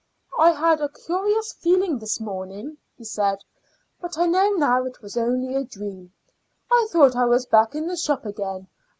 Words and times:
"I 0.39 0.49
had 0.53 0.81
a 0.81 0.89
curious 0.89 1.53
feeling 1.53 1.99
this 1.99 2.19
morning," 2.19 2.77
he 2.97 3.03
said; 3.03 3.43
"but 4.01 4.17
I 4.17 4.25
know 4.25 4.49
now 4.57 4.83
it 4.85 4.99
was 4.99 5.15
only 5.15 5.53
a 5.53 5.63
dream. 5.63 6.11
I 6.71 6.87
thought 6.89 7.15
I 7.15 7.25
was 7.25 7.45
back 7.45 7.75
in 7.75 7.85
the 7.85 7.95
shop 7.95 8.25
again. 8.25 8.67